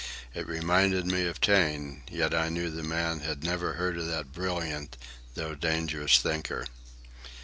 It 0.33 0.47
reminded 0.47 1.05
me 1.05 1.27
of 1.27 1.39
Taine, 1.39 2.01
yet 2.09 2.33
I 2.33 2.49
knew 2.49 2.71
the 2.71 2.81
man 2.81 3.19
had 3.19 3.43
never 3.43 3.73
heard 3.73 3.99
of 3.99 4.07
that 4.07 4.31
brilliant 4.31 4.97
though 5.35 5.53
dangerous 5.53 6.17
thinker. 6.17 6.65